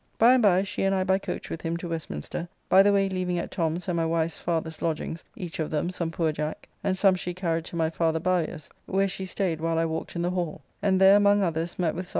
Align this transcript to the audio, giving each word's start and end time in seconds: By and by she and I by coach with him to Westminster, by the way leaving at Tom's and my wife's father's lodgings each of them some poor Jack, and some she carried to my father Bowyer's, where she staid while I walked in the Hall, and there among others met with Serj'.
By 0.17 0.33
and 0.33 0.41
by 0.41 0.63
she 0.63 0.81
and 0.81 0.95
I 0.95 1.03
by 1.03 1.19
coach 1.19 1.51
with 1.51 1.61
him 1.61 1.77
to 1.77 1.89
Westminster, 1.89 2.47
by 2.69 2.81
the 2.81 2.91
way 2.91 3.07
leaving 3.07 3.37
at 3.37 3.51
Tom's 3.51 3.87
and 3.87 3.95
my 3.97 4.05
wife's 4.07 4.39
father's 4.39 4.81
lodgings 4.81 5.23
each 5.35 5.59
of 5.59 5.69
them 5.69 5.91
some 5.91 6.09
poor 6.09 6.31
Jack, 6.31 6.67
and 6.83 6.97
some 6.97 7.13
she 7.13 7.35
carried 7.35 7.65
to 7.65 7.75
my 7.75 7.91
father 7.91 8.19
Bowyer's, 8.19 8.67
where 8.87 9.07
she 9.07 9.27
staid 9.27 9.61
while 9.61 9.77
I 9.77 9.85
walked 9.85 10.15
in 10.15 10.23
the 10.23 10.31
Hall, 10.31 10.61
and 10.81 10.99
there 10.99 11.15
among 11.17 11.43
others 11.43 11.77
met 11.77 11.93
with 11.93 12.07
Serj'. 12.07 12.09